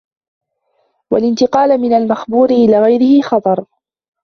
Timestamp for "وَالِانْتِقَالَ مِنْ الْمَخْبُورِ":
1.13-2.49